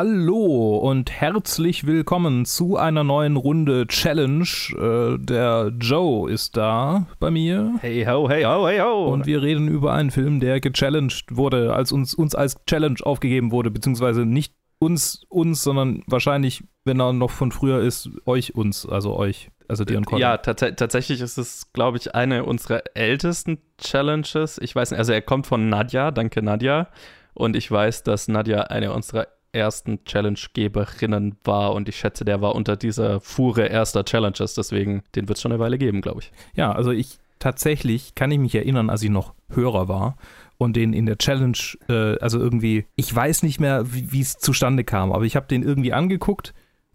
[0.00, 4.46] Hallo und herzlich willkommen zu einer neuen Runde Challenge.
[4.78, 7.74] Äh, der Joe ist da bei mir.
[7.80, 9.12] Hey ho, hey ho, hey ho.
[9.12, 13.50] Und wir reden über einen Film, der gechallenged wurde, als uns, uns als Challenge aufgegeben
[13.50, 18.86] wurde, beziehungsweise nicht uns, uns, sondern wahrscheinlich, wenn er noch von früher ist, euch, uns,
[18.86, 19.50] also euch.
[19.66, 20.20] Also dir und Colin.
[20.20, 24.58] Ja, tats tatsächlich ist es, glaube ich, eine unserer ältesten Challenges.
[24.62, 26.86] Ich weiß nicht, also er kommt von Nadja, danke Nadja.
[27.34, 29.26] Und ich weiß, dass Nadja eine unserer
[29.58, 35.28] ersten Challenge-Geberinnen war und ich schätze, der war unter dieser Fuhre erster Challenges, deswegen den
[35.28, 36.32] wird es schon eine Weile geben, glaube ich.
[36.54, 40.16] Ja, also ich tatsächlich kann ich mich erinnern, als ich noch Hörer war
[40.56, 41.58] und den in der Challenge,
[41.88, 45.62] äh, also irgendwie, ich weiß nicht mehr, wie es zustande kam, aber ich habe den
[45.62, 46.54] irgendwie angeguckt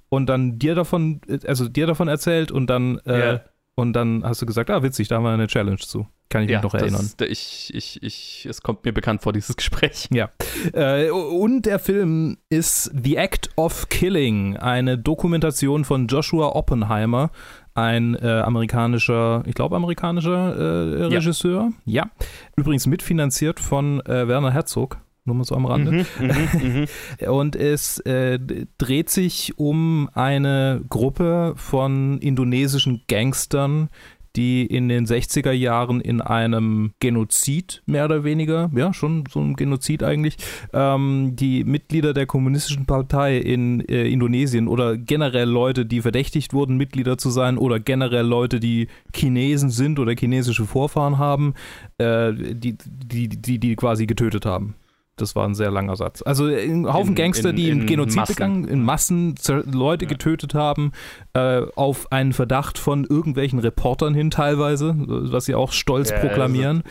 [0.09, 3.41] und dann dir davon, also dir davon erzählt und dann, äh, yeah.
[3.75, 6.07] Und dann hast du gesagt, ah, witzig, da haben wir eine Challenge zu.
[6.29, 7.09] Kann ich ja, mich noch erinnern.
[7.17, 10.07] Das, ich, ich, ich, es kommt mir bekannt vor, dieses Gespräch.
[10.11, 10.29] Ja.
[10.73, 17.31] Äh, und der Film ist The Act of Killing, eine Dokumentation von Joshua Oppenheimer,
[17.73, 21.71] ein äh, amerikanischer, ich glaube amerikanischer äh, Regisseur.
[21.85, 22.03] Ja.
[22.03, 22.11] ja.
[22.55, 24.97] Übrigens mitfinanziert von äh, Werner Herzog.
[25.25, 25.91] Nur mal so am Rande.
[25.91, 26.87] Mhm, mhm,
[27.21, 27.27] mhm.
[27.29, 28.39] und es äh,
[28.77, 33.89] dreht sich um eine Gruppe von indonesischen Gangstern,
[34.35, 39.55] die in den 60er Jahren in einem Genozid mehr oder weniger, ja, schon so ein
[39.55, 40.37] Genozid eigentlich,
[40.73, 46.77] ähm, die Mitglieder der Kommunistischen Partei in äh, Indonesien oder generell Leute, die verdächtigt wurden,
[46.77, 51.53] Mitglieder zu sein oder generell Leute, die Chinesen sind oder chinesische Vorfahren haben,
[51.99, 54.75] äh, die, die, die, die quasi getötet haben.
[55.15, 56.23] Das war ein sehr langer Satz.
[56.23, 58.33] Also ein Haufen in, Gangster, in, die in, Genozid Massen.
[58.35, 59.35] begangen, in Massen
[59.71, 60.09] Leute ja.
[60.09, 60.91] getötet haben,
[61.33, 66.81] äh, auf einen Verdacht von irgendwelchen Reportern hin teilweise, was sie auch stolz ja, proklamieren.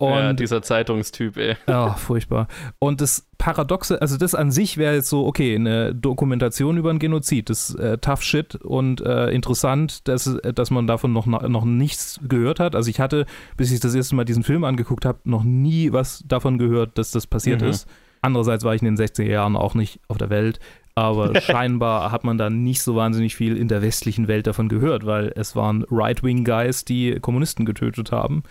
[0.00, 1.56] Also, Und, ja, dieser Zeitungstyp, ey.
[1.68, 2.48] Ja, furchtbar.
[2.80, 6.98] Und das Paradoxe, also das an sich wäre jetzt so, okay, eine Dokumentation über einen
[6.98, 11.64] Genozid, das ist äh, tough shit und äh, interessant, dass, dass man davon noch, noch
[11.64, 12.74] nichts gehört hat.
[12.74, 16.24] Also ich hatte, bis ich das erste Mal diesen Film angeguckt habe, noch nie was
[16.26, 17.68] davon gehört, dass das passiert mhm.
[17.68, 17.88] ist.
[18.20, 20.58] Andererseits war ich in den 60er Jahren auch nicht auf der Welt,
[20.96, 25.06] aber scheinbar hat man da nicht so wahnsinnig viel in der westlichen Welt davon gehört,
[25.06, 28.42] weil es waren Right-Wing-Guys, die Kommunisten getötet haben.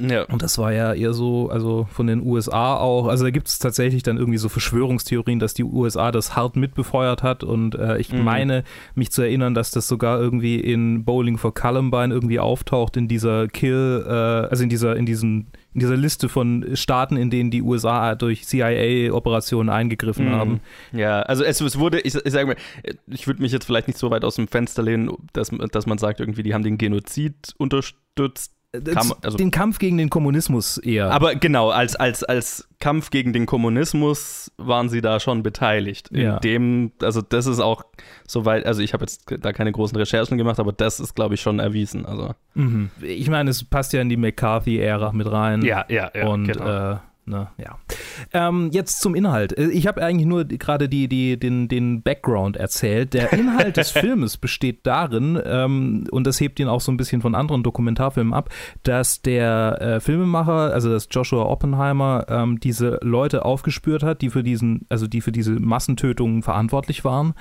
[0.00, 0.24] Ja.
[0.24, 3.06] Und das war ja eher so, also von den USA auch.
[3.06, 7.22] Also da gibt es tatsächlich dann irgendwie so Verschwörungstheorien, dass die USA das hart mitbefeuert
[7.22, 7.44] hat.
[7.44, 8.24] Und äh, ich mhm.
[8.24, 8.64] meine,
[8.94, 13.48] mich zu erinnern, dass das sogar irgendwie in Bowling for Columbine irgendwie auftaucht in dieser
[13.48, 17.62] Kill, äh, also in dieser, in diesen in dieser Liste von Staaten, in denen die
[17.62, 20.32] USA durch CIA-Operationen eingegriffen mhm.
[20.32, 20.60] haben.
[20.92, 22.56] Ja, also es, es wurde, ich, ich sage mal,
[23.06, 25.96] ich würde mich jetzt vielleicht nicht so weit aus dem Fenster lehnen, dass, dass man
[25.96, 31.10] sagt, irgendwie, die haben den Genozid unterstützt Kam, also, den Kampf gegen den Kommunismus eher.
[31.10, 36.08] Aber genau, als, als, als Kampf gegen den Kommunismus waren sie da schon beteiligt.
[36.10, 36.36] Ja.
[36.36, 37.84] In dem, also das ist auch
[38.26, 41.42] soweit, also ich habe jetzt da keine großen Recherchen gemacht, aber das ist, glaube ich,
[41.42, 42.06] schon erwiesen.
[42.06, 42.34] Also.
[42.54, 42.90] Mhm.
[43.02, 45.60] Ich meine, es passt ja in die McCarthy-Ära mit rein.
[45.60, 46.26] Ja, ja, ja.
[46.28, 46.92] Und genau.
[46.92, 47.78] äh, Ne, ja.
[48.32, 49.56] Ähm, jetzt zum Inhalt.
[49.56, 53.14] Äh, ich habe eigentlich nur gerade die, die, den, den Background erzählt.
[53.14, 57.22] Der Inhalt des Filmes besteht darin, ähm, und das hebt ihn auch so ein bisschen
[57.22, 58.50] von anderen Dokumentarfilmen ab,
[58.82, 64.42] dass der äh, Filmemacher, also das Joshua Oppenheimer, ähm, diese Leute aufgespürt hat, die für
[64.42, 67.34] diesen, also die für diese Massentötungen verantwortlich waren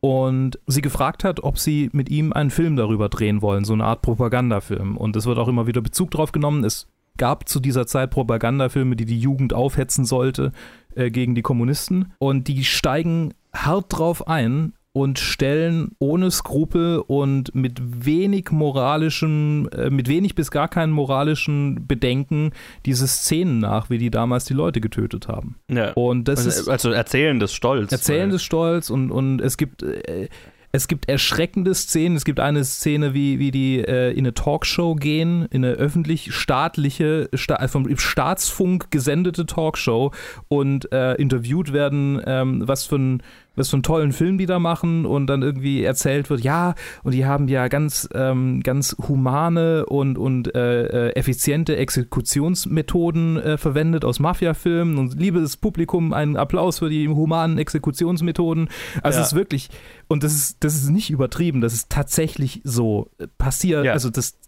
[0.00, 3.84] und sie gefragt hat, ob sie mit ihm einen Film darüber drehen wollen, so eine
[3.84, 4.96] Art Propagandafilm.
[4.96, 6.64] Und es wird auch immer wieder Bezug drauf genommen.
[6.64, 10.52] Es gab zu dieser Zeit Propagandafilme, die die Jugend aufhetzen sollte
[10.94, 12.12] äh, gegen die Kommunisten.
[12.18, 19.88] Und die steigen hart drauf ein und stellen ohne Skrupel und mit wenig moralischem, äh,
[19.88, 22.50] mit wenig bis gar keinen moralischen Bedenken
[22.86, 25.56] diese Szenen nach, wie die damals die Leute getötet haben.
[25.70, 25.92] Ja.
[25.92, 27.92] Und das also, ist also erzählendes Stolz.
[27.92, 30.28] Erzählendes Stolz und, und es gibt äh,
[30.72, 32.16] es gibt erschreckende Szenen.
[32.16, 37.28] Es gibt eine Szene, wie, wie die äh, in eine Talkshow gehen, in eine öffentlich-staatliche,
[37.34, 40.12] sta äh, vom Staatsfunk gesendete Talkshow
[40.48, 43.22] und äh, interviewt werden, ähm, was für ein
[43.56, 47.12] was für einen tollen Film die da machen und dann irgendwie erzählt wird, ja, und
[47.12, 54.04] die haben ja ganz, ähm, ganz humane und, und äh, äh, effiziente Exekutionsmethoden äh, verwendet
[54.04, 58.68] aus Mafia-Filmen und liebes Publikum, einen Applaus für die humanen Exekutionsmethoden.
[59.02, 59.22] Also ja.
[59.22, 59.68] es ist wirklich,
[60.08, 63.92] und das ist, das ist nicht übertrieben, das ist tatsächlich so passiert, ja.
[63.92, 64.38] also das,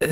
[0.00, 0.08] äh,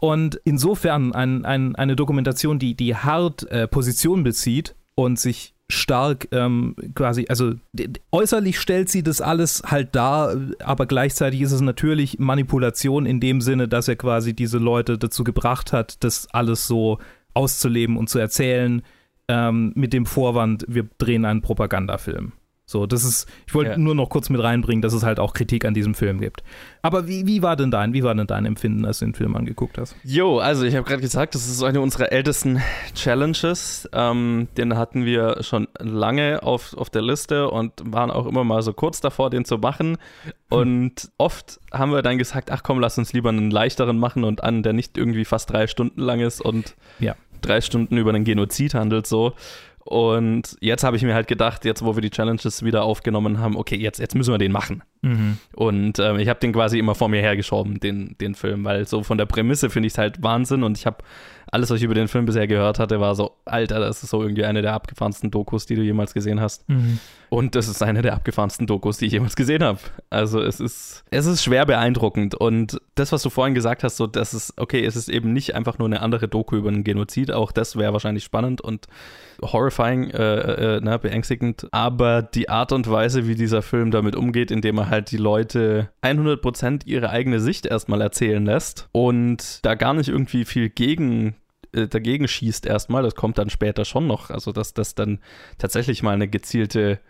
[0.00, 6.28] und insofern ein, ein, eine Dokumentation, die, die hart äh, Position bezieht und sich stark
[6.30, 7.54] ähm, quasi, also
[8.12, 13.40] äußerlich stellt sie das alles halt dar, aber gleichzeitig ist es natürlich Manipulation in dem
[13.40, 16.98] Sinne, dass er quasi diese Leute dazu gebracht hat, das alles so
[17.34, 18.82] auszuleben und zu erzählen,
[19.28, 22.32] ähm, mit dem Vorwand, wir drehen einen Propagandafilm.
[22.68, 23.78] So, das ist, ich wollte Ja.
[23.78, 26.42] nur noch kurz mit reinbringen, dass es halt auch Kritik an diesem Film gibt.
[26.82, 29.36] Aber wie, wie war denn dein, wie war denn dein Empfinden, als du den Film
[29.36, 29.94] angeguckt hast?
[30.02, 32.60] Jo, also ich habe gerade gesagt, das ist eine unserer ältesten
[32.94, 33.88] Challenges.
[33.92, 38.62] Ähm, den hatten wir schon lange auf, auf der Liste und waren auch immer mal
[38.62, 39.96] so kurz davor, den zu machen.
[40.48, 44.42] Und oft haben wir dann gesagt, ach komm, lass uns lieber einen leichteren machen und
[44.42, 47.14] einen, der nicht irgendwie fast drei Stunden lang ist und Ja.
[47.42, 49.34] drei Stunden über einen Genozid handelt so.
[49.86, 53.56] Und jetzt habe ich mir halt gedacht, jetzt wo wir die Challenges wieder aufgenommen haben,
[53.56, 54.82] okay, jetzt, jetzt müssen wir den machen.
[55.54, 59.04] Und ähm, ich habe den quasi immer vor mir hergeschoben, den, den Film, weil so
[59.04, 60.98] von der Prämisse finde ich es halt Wahnsinn und ich habe
[61.50, 64.20] alles, was ich über den Film bisher gehört hatte, war so, Alter, das ist so
[64.22, 66.64] irgendwie eine der abgefahrensten Dokus, die du jemals gesehen hast.
[67.28, 69.78] Und das ist eine der abgefahrensten Dokus, die ich jemals gesehen habe.
[70.10, 72.34] Also es ist, es ist schwer beeindruckend.
[72.34, 75.54] Und das, was du vorhin gesagt hast, so, das ist, okay, es ist eben nicht
[75.54, 78.86] einfach nur eine andere Doku über einen Genozid, auch das wäre wahrscheinlich spannend und
[79.40, 81.68] horrifying, äh, äh, ne, beängstigend.
[81.72, 85.90] Aber die Art und Weise, wie dieser Film damit umgeht, indem er halt die Leute
[86.02, 91.35] 100% ihre eigene Sicht erstmal erzählen lässt und da gar nicht irgendwie viel gegen
[91.76, 95.18] äh, dagegen schießt erstmal, das kommt dann später schon noch, also dass das dann
[95.58, 97.00] tatsächlich mal eine gezielte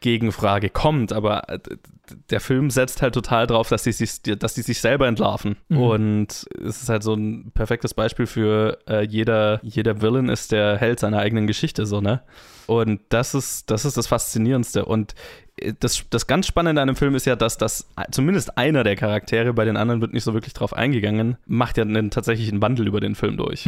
[0.00, 1.58] Gegenfrage kommt, aber äh,
[2.30, 5.56] der Film setzt halt total drauf, dass die sich, dass die sich selber entlarven.
[5.68, 5.78] Mhm.
[5.78, 10.76] Und es ist halt so ein perfektes Beispiel für äh, jeder, jeder Villain ist der
[10.78, 12.22] Held seiner eigenen Geschichte, so, ne?
[12.66, 14.84] Und das ist, das ist das Faszinierendste.
[14.84, 15.14] Und
[15.56, 18.96] äh, das, das ganz Spannende an dem Film ist ja, dass das zumindest einer der
[18.96, 22.86] Charaktere, bei den anderen wird nicht so wirklich drauf eingegangen, macht ja einen tatsächlichen Wandel
[22.86, 23.66] über den Film durch.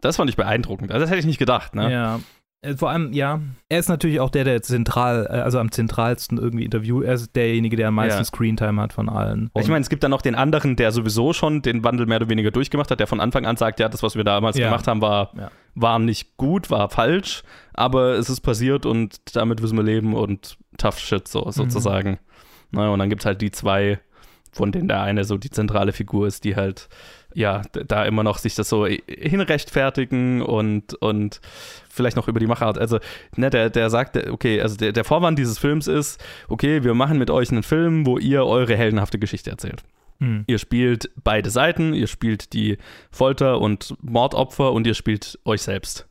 [0.00, 0.90] Das fand ich beeindruckend.
[0.90, 1.92] Also das hätte ich nicht gedacht, ne?
[1.92, 2.20] Ja.
[2.60, 6.38] Äh, Vor allem, ja, er ist natürlich auch der, der zentral, äh, also am zentralsten
[6.38, 7.04] irgendwie interviewt.
[7.04, 8.24] Er ist derjenige, der am meisten Ja.
[8.24, 9.50] Screentime hat von allen.
[9.56, 12.28] Ich meine, es gibt dann noch den anderen, der sowieso schon den Wandel mehr oder
[12.28, 14.66] weniger durchgemacht hat, der von Anfang an sagt, ja, das, was wir damals Ja.
[14.66, 15.50] gemacht haben, war, Ja.
[15.76, 17.42] war nicht gut, war falsch,
[17.74, 22.18] aber es ist passiert und damit müssen wir leben und tough shit so sozusagen.
[22.72, 24.00] Na, und dann gibt es halt die zwei,
[24.50, 26.88] von denen der eine so die zentrale Figur ist, die halt
[27.38, 31.40] ja, da immer noch sich das so hinrechtfertigen und, und
[31.88, 32.78] vielleicht noch über die Machart.
[32.78, 32.98] Also,
[33.36, 37.16] ne, der, der sagt, okay, also der, der Vorwand dieses Films ist, okay, wir machen
[37.16, 39.84] mit euch einen Film, wo ihr eure heldenhafte Geschichte erzählt.
[40.18, 40.44] Mhm.
[40.48, 42.76] Ihr spielt beide Seiten, ihr spielt die
[43.12, 46.08] Folter- und Mordopfer und ihr spielt euch selbst.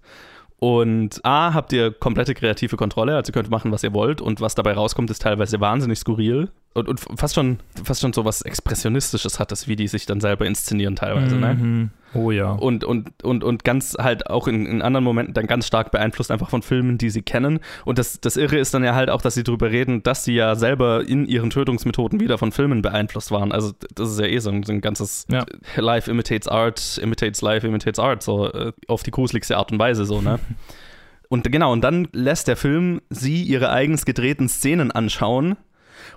[0.60, 4.40] Und A, habt ihr komplette kreative Kontrolle, also ihr könnt machen, was ihr wollt und
[4.40, 8.42] was dabei rauskommt, ist teilweise wahnsinnig skurril und, und fast, schon, fast schon so was
[8.42, 11.54] Expressionistisches hat das, wie die sich dann selber inszenieren teilweise, ne?
[11.56, 11.90] Mhm.
[12.14, 12.52] Oh ja.
[12.52, 16.32] Und, und, und, und ganz halt auch in, in anderen Momenten dann ganz stark beeinflusst
[16.32, 17.60] einfach von Filmen, die sie kennen.
[17.84, 20.34] Und das, das Irre ist dann ja halt auch, dass sie darüber reden, dass sie
[20.34, 23.52] ja selber in ihren Tötungsmethoden wieder von Filmen beeinflusst waren.
[23.52, 25.46] Also das ist ja eh so ein, so ein ganzes Ja.
[25.76, 30.06] Life imitates Art, imitates Life, imitates Art, so äh, auf die gruseligste Art und Weise
[30.06, 30.40] so, ne?
[31.30, 35.58] Und genau, und dann lässt der Film sie ihre eigens gedrehten Szenen anschauen.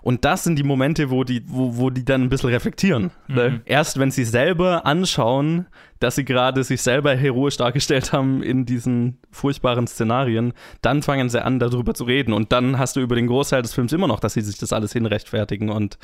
[0.03, 3.11] Und das sind die Momente, wo die, wo, wo die dann ein bisschen reflektieren.
[3.29, 3.51] Ne?
[3.51, 3.61] Mhm.
[3.65, 5.67] Erst wenn sie selber anschauen,
[5.99, 11.45] dass sie gerade sich selber heroisch dargestellt haben in diesen furchtbaren Szenarien, dann fangen sie
[11.45, 12.33] an, darüber zu reden.
[12.33, 14.73] Und dann hast du über den Großteil des Films immer noch, dass sie sich das
[14.73, 15.99] alles hinrechtfertigen und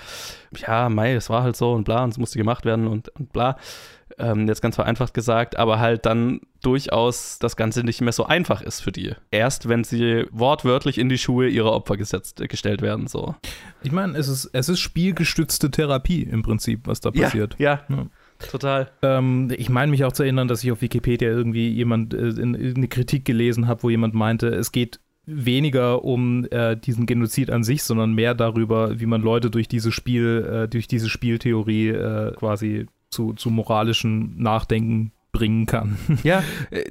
[0.56, 3.32] ja, Mai, es war halt so und bla, und es musste gemacht werden und, und
[3.32, 3.56] bla.
[4.18, 8.62] Ähm, jetzt ganz vereinfacht gesagt, aber halt dann durchaus das Ganze nicht mehr so einfach
[8.62, 9.12] ist für die.
[9.30, 13.34] Erst wenn sie wortwörtlich in die Schuhe ihrer Opfer gesetzt, äh, gestellt werden, so.
[13.82, 17.56] Ich meine, es ist, es ist spielgestützte Therapie im Prinzip, was da passiert.
[17.58, 18.06] Ja, ja, Ja.
[18.50, 18.90] total.
[19.02, 22.54] Ähm, ich meine mich auch zu erinnern, dass ich auf Wikipedia irgendwie jemand äh, in,
[22.54, 27.50] in eine Kritik gelesen habe, wo jemand meinte, es geht weniger um äh, diesen Genozid
[27.50, 31.88] an sich, sondern mehr darüber, wie man Leute durch diese Spiel, äh, durch diese Spieltheorie
[31.88, 35.98] äh, quasi zu, zu moralischem Nachdenken bringen kann.
[36.22, 36.84] Ja, äh,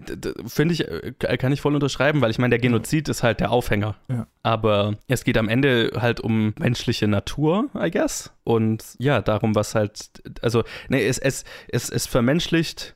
[0.45, 3.51] finde ich, äh, kann ich voll unterschreiben, weil ich meine, der Genozid ist halt der
[3.51, 3.95] Aufhänger.
[4.07, 4.27] Ja.
[4.43, 8.34] Aber es geht am Ende halt um menschliche Natur, I guess.
[8.43, 12.95] Und ja, darum, was halt, also, nee, es, es, es, es vermenschlicht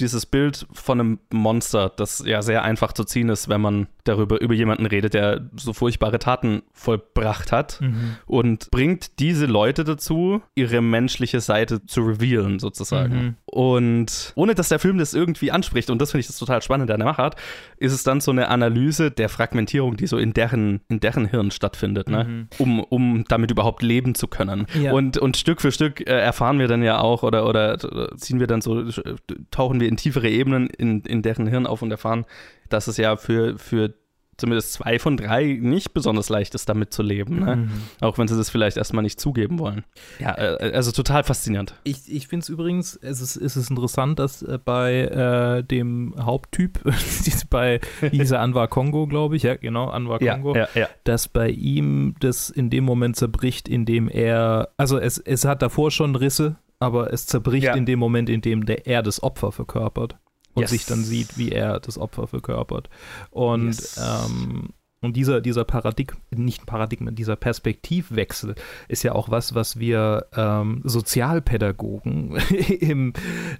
[0.00, 4.40] dieses Bild von einem Monster, das ja sehr einfach zu ziehen ist, wenn man darüber
[4.40, 7.80] über jemanden redet, der so furchtbare Taten vollbracht hat
[8.26, 13.14] und bringt diese Leute dazu, ihre menschliche Seite zu revealen, sozusagen.
[13.14, 13.34] Mhm.
[13.44, 16.90] Und ohne dass der Film das irgendwie anspricht, und das finde ich das total spannend
[16.90, 17.36] an der Machart,
[17.76, 21.50] ist es dann so eine Analyse der Fragmentierung, die so in deren, in deren Hirn
[21.50, 22.24] stattfindet, ne?
[22.24, 22.48] Mhm.
[22.58, 24.66] um, um damit überhaupt leben zu können.
[24.80, 24.92] Ja.
[24.92, 27.78] Und, und Stück für Stück äh, erfahren wir dann ja auch oder, oder
[28.16, 29.14] ziehen wir dann so, äh,
[29.50, 32.24] tauchen wir in tiefere Ebenen in, in deren Hirn auf und erfahren,
[32.68, 33.92] dass es ja für, für
[34.36, 37.40] zumindest zwei von drei nicht besonders leicht ist, damit zu leben.
[37.40, 37.56] Ne?
[37.56, 37.70] Mhm.
[38.00, 39.84] Auch wenn sie das vielleicht erstmal nicht zugeben wollen.
[40.18, 41.74] Ja, äh, also total faszinierend.
[41.84, 46.14] Ich, ich finde es übrigens, es ist, es ist interessant, dass äh, bei äh, dem
[46.18, 46.80] Haupttyp,
[47.50, 47.80] bei
[48.12, 52.48] dieser Anwar Kongo, glaube ich, ja, genau, Anwar Kongo, ja, ja, dass bei ihm das
[52.48, 57.12] in dem Moment zerbricht, in dem er, also es, es hat davor schon Risse, aber
[57.12, 60.16] es zerbricht in dem Moment, in dem der, er das Opfer verkörpert
[60.54, 60.70] und yes.
[60.70, 62.88] sich dann sieht, wie er das Opfer verkörpert.
[63.30, 64.00] Und yes.
[64.02, 64.70] ähm,
[65.02, 68.54] und dieser, dieser Paradigma, nicht Paradigma, dieser Perspektivwechsel
[68.86, 72.36] ist ja auch was, was wir ähm, Sozialpädagogen
[72.80, 73.14] im,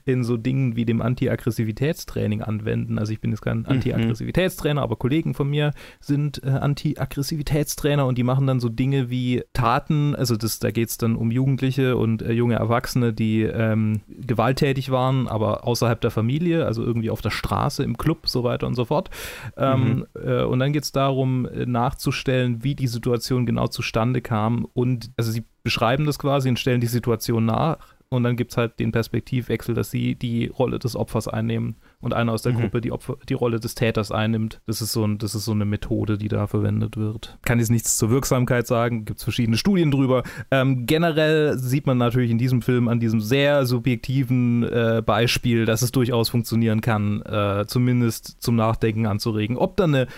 [0.05, 2.99] in so Dingen wie dem Anti-Aggressivitätstraining anwenden.
[2.99, 3.67] Also ich bin jetzt kein mhm.
[3.69, 9.43] Anti-Aggressivitätstrainer, aber Kollegen von mir sind äh, Anti-Aggressivitätstrainer und die machen dann so Dinge wie
[9.55, 14.03] Taten, also das, da geht es dann um Jugendliche und äh, junge Erwachsene, die ähm,
[14.09, 18.67] gewalttätig waren, aber außerhalb der Familie, also irgendwie auf der Straße, im Club, so weiter
[18.67, 19.09] und so fort.
[19.57, 20.23] Ähm, mhm.
[20.23, 24.67] äh, und dann geht es darum, um äh, nachzustellen, wie die Situation genau zustande kam.
[24.73, 27.79] Und also sie beschreiben das quasi und stellen die Situation nach.
[28.13, 32.13] Und dann gibt es halt den Perspektivwechsel, dass sie die Rolle des Opfers einnehmen und
[32.13, 32.63] einer aus der mhm.
[32.63, 34.61] Gruppe die, Opfer, die Rolle des Täters einnimmt.
[34.67, 37.39] Das ist, so ein, das ist so eine Methode, die da verwendet wird.
[37.43, 40.25] Kann jetzt nichts zur Wirksamkeit sagen, gibt es verschiedene Studien drüber.
[40.51, 45.83] Ähm, generell sieht man natürlich in diesem Film an diesem sehr subjektiven äh, Beispiel, dass
[45.83, 49.57] es durchaus funktionieren kann, äh, zumindest zum Nachdenken anzuregen.
[49.57, 50.09] Ob da eine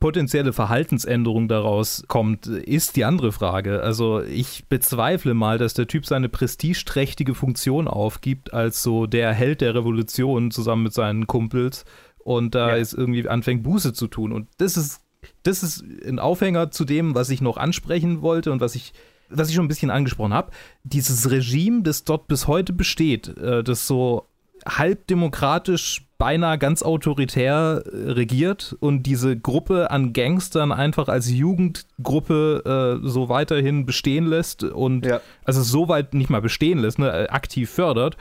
[0.00, 3.82] potenzielle Verhaltensänderung daraus kommt, ist die andere Frage.
[3.82, 9.60] Also ich bezweifle mal, dass der Typ seine prestigeträchtige Funktion aufgibt als so der Held
[9.60, 11.84] der Revolution zusammen mit seinen Kumpels
[12.18, 12.76] und da ja.
[12.76, 14.32] ist irgendwie anfängt Buße zu tun.
[14.32, 15.00] Und das ist,
[15.42, 18.92] das ist ein Aufhänger zu dem, was ich noch ansprechen wollte und was ich
[19.30, 20.52] was ich schon ein bisschen angesprochen habe,
[20.84, 24.27] dieses Regime, das dort bis heute besteht, äh, das so
[24.68, 33.00] halb demokratisch beinahe ganz autoritär äh, regiert und diese Gruppe an Gangstern einfach als Jugendgruppe
[33.02, 35.20] äh, so weiterhin bestehen lässt und ja.
[35.44, 38.16] also so weit nicht mal bestehen lässt, ne, äh, aktiv fördert,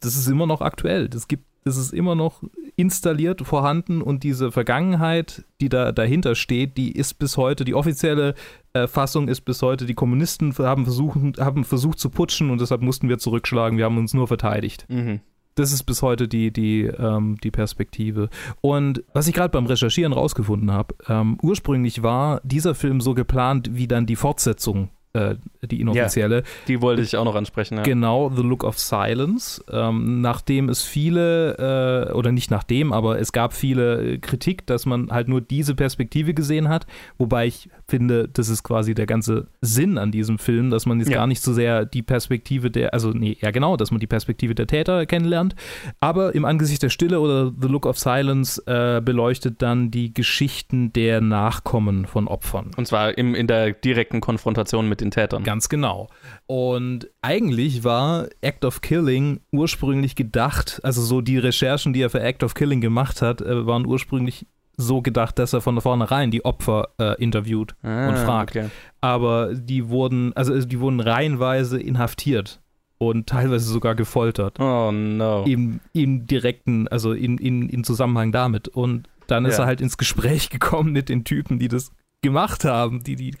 [0.00, 1.08] das ist immer noch aktuell.
[1.08, 2.42] Das gibt das ist immer noch
[2.76, 8.34] installiert vorhanden und diese Vergangenheit, die da dahinter steht, die ist bis heute, die offizielle
[8.72, 12.80] äh, Fassung ist bis heute, die Kommunisten haben versucht, haben versucht zu putschen und deshalb
[12.80, 14.86] mussten wir zurückschlagen, wir haben uns nur verteidigt.
[14.88, 15.20] Mhm
[15.60, 18.28] das ist bis heute die, die, ähm, die Perspektive.
[18.60, 23.70] Und was ich gerade beim Recherchieren rausgefunden habe, ähm, ursprünglich war dieser Film so geplant
[23.72, 26.36] wie dann die Fortsetzung äh, die inoffizielle.
[26.36, 27.76] Ja, die wollte ich auch noch ansprechen.
[27.76, 27.82] Ja.
[27.82, 29.62] Genau, The Look of Silence.
[29.70, 35.10] Ähm, nachdem es viele, äh, oder nicht nachdem, aber es gab viele Kritik, dass man
[35.10, 36.86] halt nur diese Perspektive gesehen hat.
[37.18, 41.10] Wobei ich finde, das ist quasi der ganze Sinn an diesem Film, dass man jetzt
[41.10, 41.16] ja.
[41.16, 44.54] gar nicht so sehr die Perspektive der, also nee, ja genau, dass man die Perspektive
[44.54, 45.56] der Täter kennenlernt.
[45.98, 50.92] Aber im Angesicht der Stille oder The Look of Silence äh, beleuchtet dann die Geschichten
[50.92, 52.70] der Nachkommen von Opfern.
[52.76, 55.42] Und zwar im, in der direkten Konfrontation mit den Tätern.
[55.44, 56.08] Ganz genau.
[56.46, 62.20] Und eigentlich war Act of Killing ursprünglich gedacht, also so die Recherchen, die er für
[62.20, 66.44] Act of Killing gemacht hat, äh, waren ursprünglich so gedacht, dass er von vornherein die
[66.44, 68.56] Opfer äh, interviewt ah, und fragt.
[68.56, 68.70] Okay.
[69.00, 72.60] Aber die wurden, also die wurden reihenweise inhaftiert
[72.98, 74.60] und teilweise sogar gefoltert.
[74.60, 75.44] Oh no.
[75.44, 78.68] Im, im direkten, also in, in, in Zusammenhang damit.
[78.68, 79.64] Und dann ist ja.
[79.64, 83.34] er halt ins Gespräch gekommen mit den Typen, die das gemacht haben, die die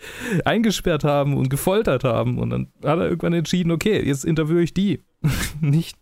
[0.44, 2.38] eingesperrt haben und gefoltert haben.
[2.38, 5.02] Und dann hat er irgendwann entschieden, okay, jetzt interviewe ich die.
[5.60, 5.98] Nicht.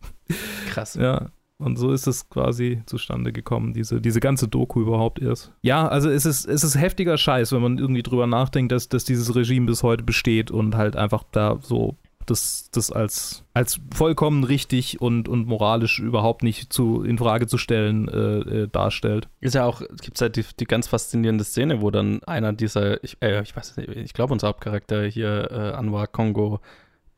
[0.70, 0.94] Krass.
[0.94, 1.30] Ja.
[1.60, 5.52] Und so ist es quasi zustande gekommen, diese, diese ganze Doku überhaupt erst.
[5.62, 9.04] Ja, also es ist, es ist heftiger Scheiß, wenn man irgendwie drüber nachdenkt, dass, dass
[9.04, 11.96] dieses Regime bis heute besteht und halt einfach da so
[12.30, 17.58] das, das als, als vollkommen richtig und, und moralisch überhaupt nicht zu, in Frage zu
[17.58, 19.28] stellen äh, äh, darstellt.
[19.40, 23.02] Ist ja auch, es gibt halt die, die ganz faszinierende Szene, wo dann einer dieser,
[23.02, 26.60] ich, äh, ich weiß nicht, ich glaube unser Hauptcharakter hier, äh, Anwar Kongo,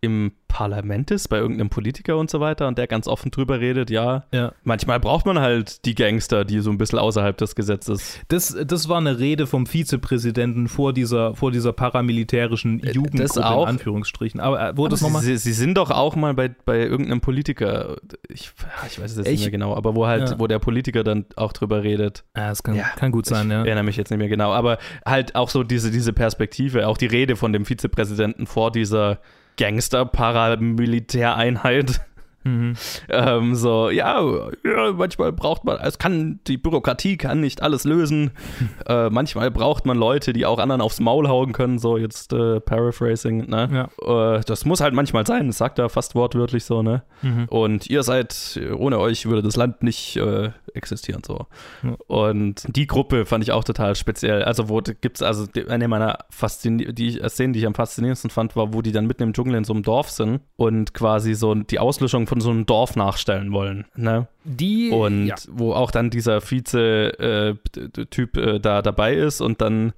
[0.00, 3.88] im Parlament ist, bei irgendeinem Politiker und so weiter und der ganz offen drüber redet,
[3.88, 4.52] ja, ja.
[4.64, 8.18] manchmal braucht man halt die Gangster, die so ein bisschen außerhalb des Gesetzes.
[8.28, 13.62] Das, das war eine Rede vom Vizepräsidenten vor dieser, vor dieser paramilitärischen äh, Jugendgruppe auch,
[13.62, 14.40] in Anführungsstrichen.
[14.40, 15.22] Aber äh, wurde das nochmal?
[15.22, 17.96] Sie, Sie, sind doch auch mal bei, bei irgendeinem Politiker,
[18.28, 18.50] ich,
[18.86, 20.38] ich weiß es jetzt ich, nicht mehr genau, aber wo halt, ja.
[20.38, 22.24] wo der Politiker dann auch drüber redet.
[22.36, 23.60] Ja, das kann, ja, kann gut sein, ich ja.
[23.60, 26.96] Ich erinnere mich jetzt nicht mehr genau, aber halt auch so diese, diese Perspektive, auch
[26.96, 29.20] die Rede von dem Vizepräsidenten vor dieser
[29.56, 32.00] Gangster-Paramilitäreinheit.
[32.44, 32.74] Mhm.
[33.08, 34.20] Ähm, so, ja,
[34.64, 38.30] ja, manchmal braucht man, es kann, die Bürokratie kann nicht alles lösen.
[38.86, 42.60] äh, manchmal braucht man Leute, die auch anderen aufs Maul hauen können, so jetzt äh,
[42.60, 43.88] Paraphrasing, ne?
[44.00, 44.36] Ja.
[44.36, 47.02] Äh, das muss halt manchmal sein, das sagt er fast wortwörtlich so, ne?
[47.22, 47.46] Mhm.
[47.48, 51.46] Und ihr seid, ohne euch würde das Land nicht, äh, existieren so.
[51.82, 51.96] Ja.
[52.06, 54.42] Und die Gruppe fand ich auch total speziell.
[54.42, 58.56] Also wo gibt es, also eine meiner Faszini die Szenen, die ich am faszinierendsten fand,
[58.56, 61.54] war, wo die dann mitten im Dschungel in so einem Dorf sind und quasi so
[61.54, 63.86] die Auslöschung von so einem Dorf nachstellen wollen.
[63.96, 64.28] Ne?
[64.44, 65.34] Die Und ja.
[65.48, 69.92] wo auch dann dieser Vize-Typ äh, da dabei ist und dann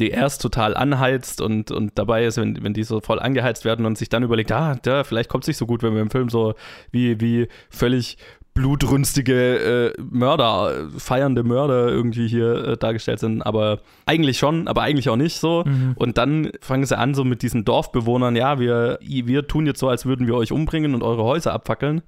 [0.00, 3.86] die erst total anheizt und, und dabei ist, wenn, wenn die so voll angeheizt werden
[3.86, 6.10] und sich dann überlegt, ah, da, vielleicht kommt es nicht so gut, wenn wir im
[6.10, 6.54] Film so
[6.90, 8.18] wie, wie völlig
[8.56, 15.08] blutrünstige äh, Mörder, feiernde Mörder irgendwie hier äh, dargestellt sind, aber eigentlich schon, aber eigentlich
[15.08, 15.62] auch nicht so.
[15.64, 15.92] Mhm.
[15.94, 19.88] Und dann fangen sie an, so mit diesen Dorfbewohnern, ja, wir, wir tun jetzt so,
[19.88, 22.02] als würden wir euch umbringen und eure Häuser abfackeln.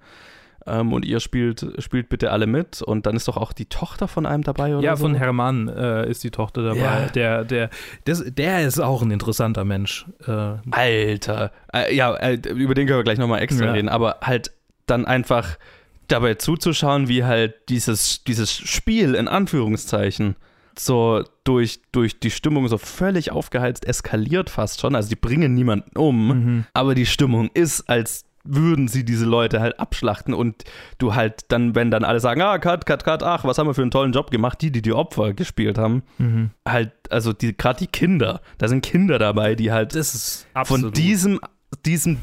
[0.67, 2.83] Ähm, und ihr spielt, spielt bitte alle mit.
[2.83, 4.85] Und dann ist doch auch die Tochter von einem dabei, oder?
[4.85, 5.05] Ja, so?
[5.05, 6.81] von Hermann äh, ist die Tochter dabei.
[6.81, 7.07] Ja.
[7.14, 7.71] Der, der,
[8.05, 10.07] das, der ist auch ein interessanter Mensch.
[10.26, 11.52] Äh, Alter.
[11.73, 13.73] Äh, ja, äh, über den können wir gleich nochmal extra Ja.
[13.73, 14.50] reden, aber halt
[14.87, 15.59] dann einfach
[16.08, 20.36] dabei zuzuschauen, wie halt dieses, dieses Spiel in Anführungszeichen
[20.78, 24.94] so durch, durch die Stimmung so völlig aufgeheizt eskaliert fast schon.
[24.94, 26.64] Also die bringen niemanden um, mhm.
[26.72, 30.64] aber die Stimmung ist, als würden sie diese Leute halt abschlachten und
[30.96, 33.74] du halt dann, wenn dann alle sagen, ah, cut, cut, cut, ach, was haben wir
[33.74, 36.50] für einen tollen Job gemacht, die, die die Opfer gespielt haben, Mhm.
[36.66, 40.60] halt, also die, gerade die Kinder, da sind Kinder dabei, die halt Das ist von
[40.60, 40.96] absolut.
[40.96, 41.40] diesem,
[41.84, 42.18] diesem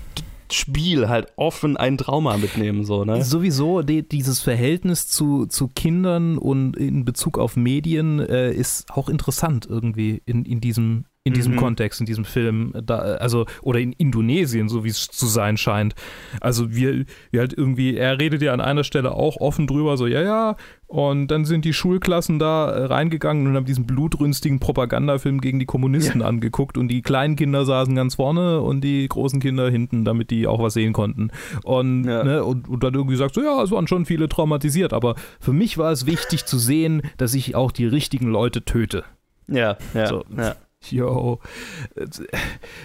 [0.52, 3.24] Spiel halt offen ein Trauma mitnehmen, so, ne?
[3.24, 9.10] Sowieso die, dieses Verhältnis zu, zu Kindern und in Bezug auf Medien äh, ist auch
[9.10, 11.58] interessant irgendwie in, in diesem, in diesem Mhm.
[11.58, 12.72] Kontext, in diesem Film.
[12.86, 15.96] Da, also, oder in Indonesien, so wie es zu sein scheint.
[16.40, 20.06] Also wir, wir halt irgendwie, er redet ja an einer Stelle auch offen drüber, so,
[20.06, 20.56] ja, ja,
[20.86, 25.66] und dann sind die Schulklassen da äh, reingegangen und haben diesen blutrünstigen Propagandafilm gegen die
[25.66, 30.30] Kommunisten angeguckt und die kleinen Kinder saßen ganz vorne und die großen Kinder hinten, damit
[30.30, 31.32] die auch was sehen konnten.
[31.64, 32.24] Und, Ja.
[32.24, 35.54] ne, und, und dann irgendwie sagt so, ja, es waren schon viele traumatisiert, aber für
[35.54, 39.06] mich war es wichtig zu sehen, dass ich auch die richtigen Leute töte.
[39.48, 40.24] Ja, ja, So.
[40.38, 40.56] ja.
[40.92, 41.40] Yo.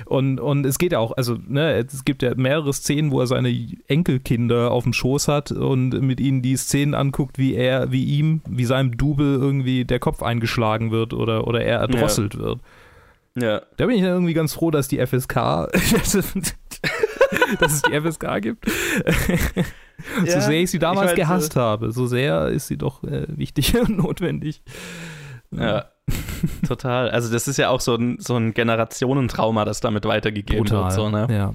[0.06, 3.26] Und, und es geht ja auch, also, ne, es gibt ja mehrere Szenen, wo er
[3.26, 3.54] seine
[3.88, 8.42] Enkelkinder auf dem Schoß hat und mit ihnen die Szenen anguckt, wie er, wie ihm,
[8.48, 12.60] wie seinem Double irgendwie der Kopf eingeschlagen wird oder, oder er erdrosselt wird.
[13.36, 13.62] ja.
[13.76, 15.34] Da bin ich dann irgendwie ganz froh, dass die FSK,
[16.00, 18.66] dass es die FSK gibt.
[20.26, 23.76] so sehr ich sie damals ich gehasst habe, so sehr ist sie doch äh, wichtig
[23.80, 24.62] und notwendig.
[25.50, 25.86] Ja,
[26.68, 27.10] total.
[27.10, 30.84] Also das ist ja auch so ein, so ein Generationentrauma, das damit weitergegeben Brutal.
[30.84, 30.92] wird.
[30.92, 31.26] So, ne?
[31.30, 31.54] Ja.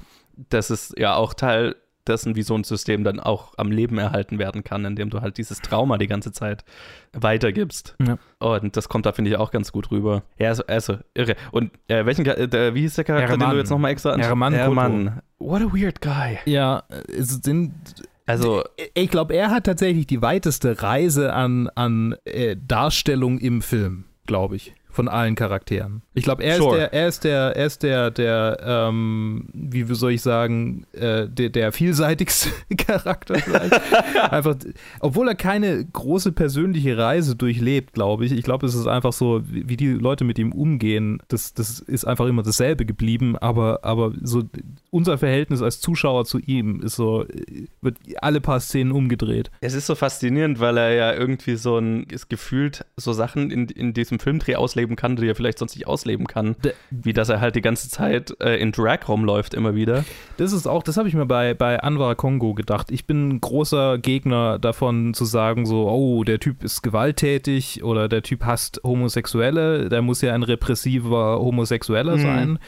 [0.50, 4.38] Das ist ja auch Teil dessen, wie so ein System dann auch am Leben erhalten
[4.38, 6.64] werden kann, indem du halt dieses Trauma die ganze Zeit
[7.12, 7.96] weitergibst.
[8.06, 8.18] Ja.
[8.38, 10.22] Und das kommt da, finde ich, auch ganz gut rüber.
[10.38, 11.34] Ja, also, also irre.
[11.50, 13.56] Und äh, welchen, äh, der, wie hieß der Charakter, den Hermann.
[13.56, 14.28] du jetzt nochmal extra anschaust?
[14.28, 15.22] Hermann Hermann.
[15.38, 16.38] What a weird guy.
[16.44, 17.74] Ja, es sind
[18.26, 18.62] Also,
[18.94, 24.56] Ich glaube, er hat tatsächlich die weiteste Reise an, an äh, Darstellung im Film, glaube
[24.56, 26.00] ich, von allen Charakteren.
[26.14, 26.76] Ich glaube, er, Sure.
[26.76, 31.28] ist der, er ist der, er ist der, der, ähm, wie soll ich sagen, äh,
[31.28, 33.74] der, der vielseitigste Charakter vielleicht.
[34.32, 34.56] einfach,
[35.00, 38.32] obwohl er keine große persönliche Reise durchlebt, glaube ich.
[38.32, 41.78] Ich glaube, es ist einfach so, wie, wie die Leute mit ihm umgehen, das, das
[41.78, 44.44] ist einfach immer dasselbe geblieben, aber, aber so
[44.96, 47.24] unser Verhältnis als Zuschauer zu ihm ist so,
[47.82, 49.50] wird alle paar Szenen umgedreht.
[49.60, 53.66] Es ist so faszinierend, weil er ja irgendwie so ein, ist gefühlt so Sachen in,
[53.68, 56.56] in diesem Filmdreh ausleben kann, die er vielleicht sonst nicht ausleben kann.
[56.64, 60.04] D- Wie dass er halt die ganze Zeit äh, in Drag rumläuft immer wieder.
[60.38, 62.90] Das ist auch, das habe ich mir bei, bei Anwar Kongo gedacht.
[62.90, 68.08] Ich bin ein großer Gegner davon zu sagen, so, oh, der Typ ist gewalttätig oder
[68.08, 72.20] der Typ hasst Homosexuelle, der muss ja ein repressiver Homosexueller Mhm.
[72.22, 72.58] sein.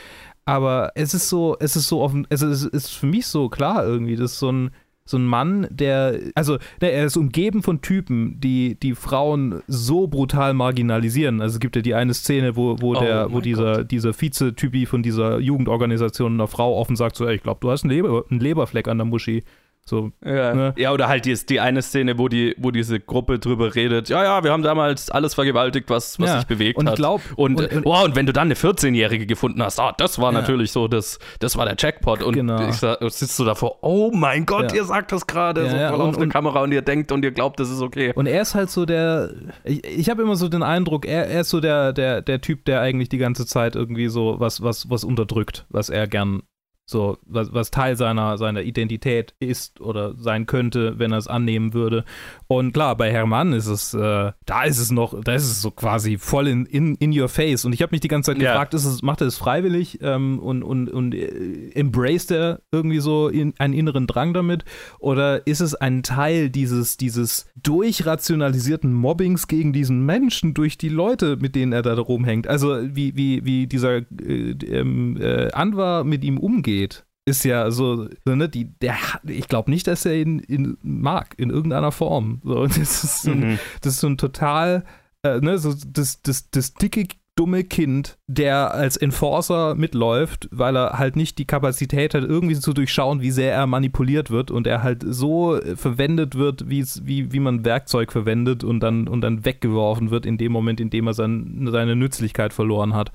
[0.48, 3.84] Aber es ist so, es ist so offen, es ist, ist für mich so klar
[3.84, 4.70] irgendwie, das ist so ein,
[5.04, 10.06] so ein Mann, der, also ne, er ist umgeben von Typen, die die Frauen so
[10.06, 11.42] brutal marginalisieren.
[11.42, 14.14] Also es gibt ja die eine Szene, wo, wo Oh der, wo mein dieser, dieser
[14.14, 17.90] Vize-Typi von dieser Jugendorganisation einer Frau offen sagt, so, ey, ich glaube, du hast einen,
[17.90, 19.44] Leber, einen Leberfleck an der Muschi.
[19.84, 20.52] So, Ja.
[20.54, 20.74] Ne?
[20.76, 24.22] ja, oder halt die, die eine Szene, wo, die, wo diese Gruppe drüber redet, ja,
[24.22, 26.36] ja, wir haben damals alles vergewaltigt, was, was Ja.
[26.36, 26.96] sich bewegt Und ich hat.
[26.98, 30.18] glaub- und, und- und- wow, und wenn du dann eine 14-Jährige gefunden hast, ah, das
[30.18, 30.40] war Ja.
[30.40, 32.22] natürlich so, das, das war der Jackpot.
[32.22, 32.68] Und Genau.
[32.68, 34.78] ich sa- sitzt du davor, oh mein Gott, Ja.
[34.78, 37.10] ihr sagt das gerade Ja, so ja, voll und- auf der Kamera und ihr denkt
[37.10, 38.12] und ihr glaubt, das ist okay.
[38.14, 39.30] Und er ist halt so der,
[39.64, 42.66] ich, ich habe immer so den Eindruck, er, er ist so der, der, der Typ,
[42.66, 46.42] der eigentlich die ganze Zeit irgendwie so was, was, was unterdrückt, was er gern
[46.90, 51.74] So, was, was Teil seiner, seiner Identität ist oder sein könnte, wenn er es annehmen
[51.74, 52.02] würde.
[52.46, 55.70] Und klar, bei Hermann ist es, äh, da ist es noch, da ist es so
[55.70, 57.66] quasi voll in, in, in your face.
[57.66, 58.52] Und ich habe mich die ganze Zeit Ja.
[58.52, 63.00] gefragt, ist es, macht er es freiwillig ähm, und, und, und äh, embraced er irgendwie
[63.00, 64.64] so in, einen inneren Drang damit?
[64.98, 71.36] Oder ist es ein Teil dieses, dieses durchrationalisierten Mobbings gegen diesen Menschen durch die Leute,
[71.36, 72.46] mit denen er da rumhängt?
[72.46, 76.77] Also wie, wie, wie dieser äh, ähm, äh, Anwar mit ihm umgeht,
[77.24, 81.50] ist ja so, ne, die, der, ich glaube nicht, dass er ihn, ihn mag, in
[81.50, 82.40] irgendeiner Form.
[82.42, 83.58] So, das ist so ein, Mhm.
[83.82, 84.84] das ist so ein total,
[85.22, 90.98] äh, ne, so das, das, das dicke, dumme Kind, der als Enforcer mitläuft, weil er
[90.98, 94.82] halt nicht die Kapazität hat, irgendwie zu durchschauen, wie sehr er manipuliert wird und er
[94.82, 100.26] halt so verwendet wird, wie, wie man Werkzeug verwendet und dann, und dann weggeworfen wird
[100.26, 103.12] in dem Moment, in dem er sein, seine Nützlichkeit verloren hat.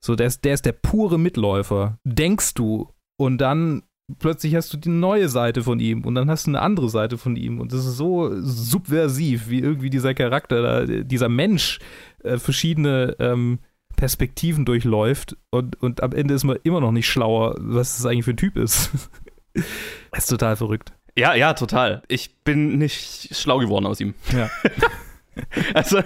[0.00, 1.98] So, der ist, der ist der pure Mitläufer.
[2.04, 2.88] Denkst du.
[3.20, 3.82] Und dann
[4.18, 7.18] plötzlich hast du die neue Seite von ihm und dann hast du eine andere Seite
[7.18, 11.80] von ihm und das ist so subversiv, wie irgendwie dieser Charakter, dieser Mensch
[12.24, 13.58] äh, verschiedene ähm,
[13.94, 18.24] Perspektiven durchläuft und, und am Ende ist man immer noch nicht schlauer, was das eigentlich
[18.24, 18.90] für ein Typ ist.
[19.52, 19.64] das
[20.24, 20.94] ist total verrückt.
[21.14, 22.00] Ja, ja, total.
[22.08, 24.14] Ich bin nicht schlau geworden aus ihm.
[24.32, 24.48] Ja.
[25.74, 25.98] Also,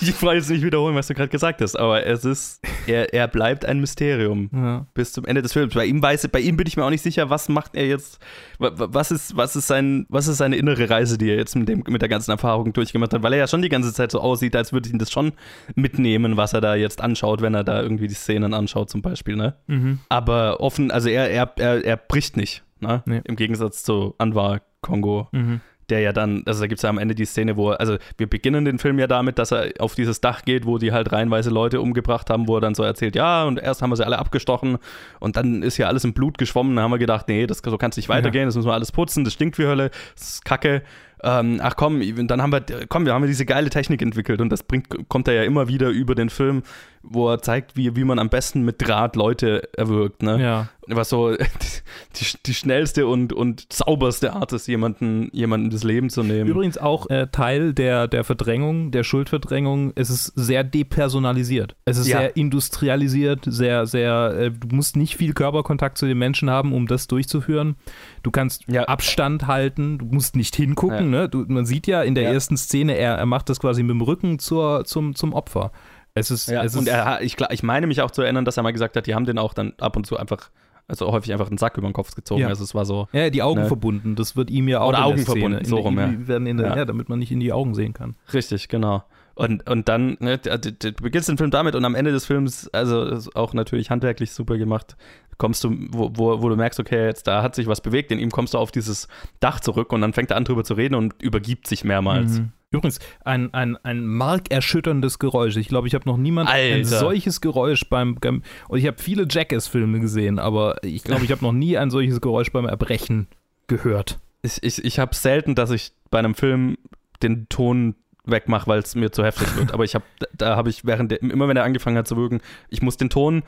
[0.00, 3.28] ich wollte jetzt nicht wiederholen, was du gerade gesagt hast, aber es ist, er, er
[3.28, 4.86] bleibt ein Mysterium Ja.
[4.94, 5.74] bis zum Ende des Films.
[5.74, 8.18] Bei ihm weiß, bei ihm bin ich mir auch nicht sicher, was macht er jetzt,
[8.58, 11.54] wa- wa- was ist, was ist sein, was ist seine innere Reise, die er jetzt
[11.56, 14.10] mit, dem, mit der ganzen Erfahrung durchgemacht hat, weil er ja schon die ganze Zeit
[14.10, 15.32] so aussieht, als würde ihn das schon
[15.74, 19.36] mitnehmen, was er da jetzt anschaut, wenn er da irgendwie die Szenen anschaut, zum Beispiel,
[19.36, 19.54] ne?
[19.66, 20.00] Mhm.
[20.08, 23.02] Aber offen, also er, er, er, er bricht nicht, ne?
[23.06, 23.20] Nee.
[23.24, 25.60] Im Gegensatz zu Anwar Kongo Mhm.
[25.90, 28.28] Der ja dann, also da gibt es ja am Ende die Szene, wo, also wir
[28.28, 31.50] beginnen den Film ja damit, dass er auf dieses Dach geht, wo die halt reihenweise
[31.50, 34.18] Leute umgebracht haben, wo er dann so erzählt, ja, und erst haben wir sie alle
[34.18, 34.78] abgestochen
[35.18, 37.78] und dann ist ja alles im Blut geschwommen, da haben wir gedacht, nee, das so
[37.78, 40.44] kann es nicht weitergehen, das müssen wir alles putzen, das stinkt wie Hölle, das ist
[40.44, 40.82] kacke.
[41.22, 44.48] Ähm, ach komm, dann haben wir, komm, wir haben ja diese geile Technik entwickelt und
[44.48, 46.62] das bringt, kommt er ja immer wieder über den Film,
[47.02, 50.40] wo er zeigt, wie, wie man am besten mit Draht Leute erwürgt, ne?
[50.40, 50.68] Ja.
[50.86, 56.22] was so die, die schnellste und, und sauberste Art ist, jemanden, jemanden das Leben zu
[56.22, 56.48] nehmen.
[56.50, 61.74] Übrigens auch äh, Teil der, der Verdrängung, der Schuldverdrängung, es ist sehr depersonalisiert.
[61.86, 62.18] Es ist Ja.
[62.18, 66.86] sehr industrialisiert, sehr, sehr, äh, du musst nicht viel Körperkontakt zu den Menschen haben, um
[66.86, 67.76] das durchzuführen.
[68.22, 68.84] Du kannst Ja.
[68.84, 71.10] Abstand halten, du musst nicht hingucken.
[71.10, 71.28] Ne?
[71.28, 72.32] Du, man sieht ja in der Ja.
[72.32, 75.72] ersten Szene, er, er macht das quasi mit dem Rücken zur, zum, zum Opfer.
[76.14, 78.56] Es ist, Ja, es und ist er, ich, ich meine mich auch zu erinnern, dass
[78.56, 80.50] er mal gesagt hat, die haben den auch dann ab und zu einfach,
[80.88, 82.40] also häufig einfach einen Sack über den Kopf gezogen.
[82.42, 82.48] Ja.
[82.48, 83.08] Also es war so.
[83.12, 83.66] ja, die Augen Ne?
[83.68, 86.08] verbunden, das wird ihm ja auch Oder in der Augen verbunden, so rum, ja.
[86.08, 86.76] die werden in der, Ja.
[86.78, 88.16] ja, damit man nicht in die Augen sehen kann.
[88.32, 89.04] Richtig, genau.
[89.36, 93.18] Und, und dann, ne, du beginnst den Film damit und am Ende des Films, also
[93.34, 94.96] auch natürlich handwerklich super gemacht,
[95.38, 98.18] kommst du, wo, wo, wo du merkst, okay, jetzt da hat sich was bewegt, in
[98.18, 100.94] ihm kommst du auf dieses Dach zurück und dann fängt er an drüber zu reden
[100.94, 102.40] und übergibt sich mehrmals.
[102.40, 102.52] Mhm.
[102.72, 105.56] Übrigens, ein, ein, ein markerschütterndes Geräusch.
[105.56, 108.14] Ich glaube, ich habe noch niemand ein solches Geräusch beim.
[108.14, 111.90] beim und ich habe viele Jackass-Filme gesehen, aber ich glaube, ich habe noch nie ein
[111.90, 113.26] solches Geräusch beim Erbrechen
[113.66, 114.20] gehört.
[114.42, 116.78] Ich, ich, ich habe selten, dass ich bei einem Film
[117.22, 119.74] den Ton wegmache, weil es mir zu heftig wird.
[119.74, 122.40] Aber ich habe, da habe ich während der, immer wenn er angefangen hat zu wirken,
[122.68, 123.42] ich muss den Ton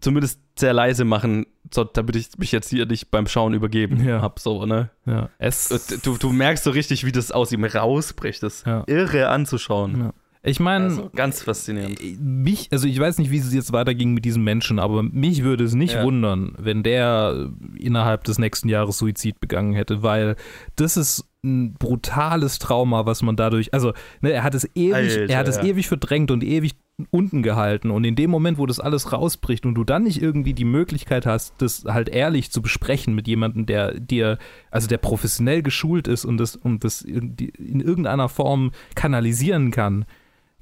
[0.00, 4.20] zumindest sehr leise machen, so, damit ich mich jetzt hier nicht beim Schauen übergeben Ja.
[4.20, 4.90] hab, so, ne?
[5.06, 5.30] Ja.
[5.38, 8.42] Es, Und Du, du merkst so richtig, wie das aus ihm rausbricht.
[8.42, 8.84] Das ist Ja.
[8.86, 9.98] irre anzuschauen.
[9.98, 10.12] Ja.
[10.44, 10.86] ich meine.
[10.86, 11.98] Also, ganz faszinierend.
[12.20, 15.64] mich, also ich weiß nicht, wie es jetzt weiterging mit diesem Menschen, aber mich würde
[15.64, 16.04] es nicht Ja.
[16.04, 20.36] wundern, wenn der innerhalb des nächsten Jahres Suizid begangen hätte, weil
[20.76, 25.28] das ist ein brutales Trauma, was man dadurch, also ne, er hat es ewig, Alter,
[25.28, 25.64] er hat es ja.
[25.64, 26.72] ewig verdrängt und ewig
[27.10, 30.54] unten gehalten und in dem Moment, wo das alles rausbricht und du dann nicht irgendwie
[30.54, 34.38] die Möglichkeit hast, das halt ehrlich zu besprechen mit jemandem, der dir,
[34.70, 40.04] also der professionell geschult ist und das, und das in irgendeiner Form kanalisieren kann,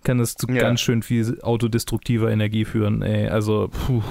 [0.04, 0.60] kann es zu Ja.
[0.60, 3.02] ganz schön viel autodestruktiver Energie führen.
[3.02, 3.28] Ey.
[3.28, 4.02] Also, puh.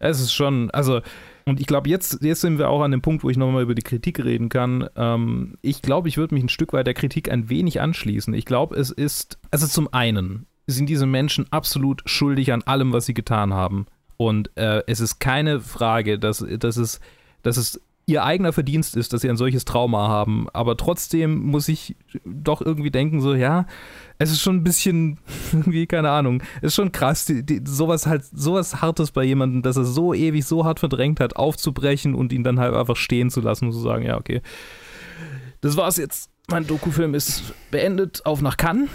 [0.00, 1.00] Es ist schon, also,
[1.44, 3.74] und ich glaube, jetzt, jetzt sind wir auch an dem Punkt, wo ich nochmal über
[3.74, 4.88] die Kritik reden kann.
[4.94, 8.32] Ähm, ich glaube, ich würde mich ein Stück weit der Kritik ein wenig anschließen.
[8.34, 13.06] Ich glaube, es ist, also zum einen sind diese Menschen absolut schuldig an allem, was
[13.06, 13.86] sie getan haben.
[14.16, 17.00] Und äh, es ist keine Frage, dass, dass, es,
[17.42, 20.46] dass es ihr eigener Verdienst ist, dass sie ein solches Trauma haben.
[20.52, 23.66] Aber trotzdem muss ich doch irgendwie denken, so, ja,
[24.18, 25.18] es ist schon ein bisschen,
[25.52, 29.62] irgendwie, keine Ahnung, es ist schon krass, die, die, sowas halt, sowas Hartes bei jemandem,
[29.62, 33.30] dass er so ewig, so hart verdrängt hat, aufzubrechen und ihn dann halt einfach stehen
[33.30, 34.42] zu lassen und zu sagen, ja, okay,
[35.60, 36.30] das war's jetzt.
[36.50, 38.88] Mein Dokufilm ist beendet, auf nach Cannes.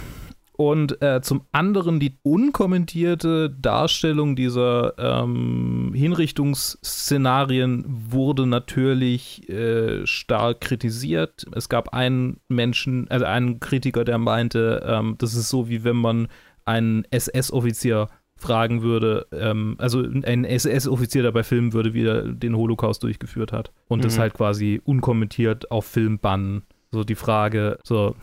[0.56, 11.44] Und äh, zum anderen die unkommentierte Darstellung dieser ähm, Hinrichtungsszenarien wurde natürlich äh, stark kritisiert.
[11.52, 15.96] Es gab einen Menschen, also einen Kritiker, der meinte, ähm, das ist so, wie wenn
[15.96, 16.28] man
[16.64, 23.02] einen SS-Offizier fragen würde, ähm, also ein SS-Offizier dabei filmen würde, wie er den Holocaust
[23.02, 23.72] durchgeführt hat.
[23.88, 24.02] Und mhm.
[24.02, 26.62] das halt quasi unkommentiert auf Film bannen.
[26.92, 28.14] So die Frage, so,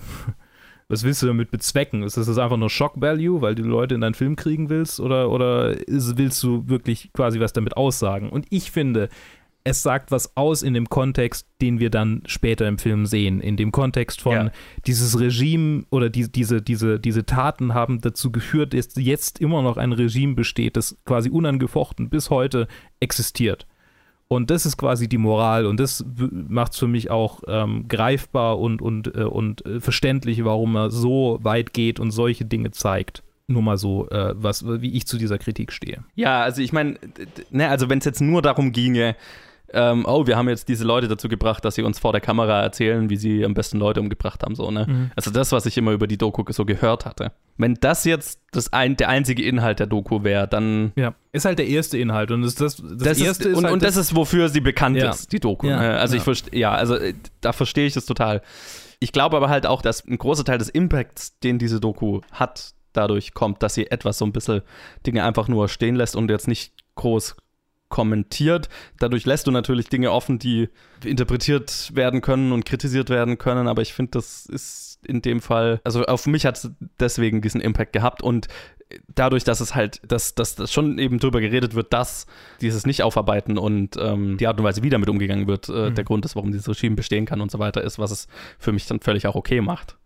[0.91, 2.03] was willst du damit bezwecken?
[2.03, 4.99] Ist das einfach nur Shock Value, weil du Leute in deinen Film kriegen willst?
[4.99, 8.29] Oder, oder ist, willst du wirklich quasi was damit aussagen?
[8.29, 9.07] Und ich finde,
[9.63, 13.39] es sagt was aus in dem Kontext, den wir dann später im Film sehen.
[13.39, 14.51] In dem Kontext von ja.
[14.85, 19.77] dieses Regime oder die, diese, diese, diese Taten haben dazu geführt, dass jetzt immer noch
[19.77, 22.67] ein Regime besteht, das quasi unangefochten bis heute
[22.99, 23.65] existiert.
[24.31, 28.59] Und das ist quasi die Moral und das macht es für mich auch ähm, greifbar
[28.59, 33.23] und, und, äh, und äh, verständlich, warum er so weit geht und solche Dinge zeigt.
[33.47, 36.05] Nur mal so, äh, was, wie ich zu dieser Kritik stehe.
[36.15, 36.97] Ja, also ich meine,
[37.49, 39.17] ne, also wenn es jetzt nur darum ginge,
[39.73, 42.61] ähm, oh, wir haben jetzt diese Leute dazu gebracht, dass sie uns vor der Kamera
[42.61, 44.85] erzählen, wie sie am besten Leute umgebracht haben, so, ne?
[44.87, 45.11] Mhm.
[45.15, 47.31] Also das, was ich immer über die Doku so gehört hatte.
[47.57, 50.91] Wenn das jetzt das ein, der einzige Inhalt der Doku wäre, dann.
[50.95, 53.65] Ja, ist halt der erste Inhalt und das, das, das, das erste ist, ist und,
[53.65, 55.11] halt und das, ist, wofür sie bekannt ja.
[55.11, 55.67] ist, die Doku.
[55.67, 55.99] Ja, ne?
[55.99, 56.17] Also ja.
[56.19, 58.41] ich verstehe, ja, also äh, da verstehe ich das total.
[58.99, 62.73] Ich glaube aber halt auch, dass ein großer Teil des Impacts, den diese Doku hat,
[62.93, 64.61] dadurch kommt, dass sie etwas so ein bisschen
[65.05, 67.35] Dinge einfach nur stehen lässt und jetzt nicht groß
[67.91, 68.69] kommentiert.
[68.97, 70.69] Dadurch lässt du natürlich Dinge offen, die
[71.03, 75.79] interpretiert werden können und kritisiert werden können, aber ich finde, das ist in dem Fall,
[75.83, 78.47] also auf mich hat es deswegen diesen Impact gehabt und
[79.13, 82.27] dadurch, dass es halt, dass, dass, dass schon eben drüber geredet wird, dass
[82.61, 85.95] dieses Nicht-Aufarbeiten und ähm, die Art und Weise, wie damit umgegangen wird, äh, mhm.
[85.95, 88.27] der Grund ist, warum dieses Regime bestehen kann und so weiter ist, was es
[88.59, 89.97] für mich dann völlig auch okay macht.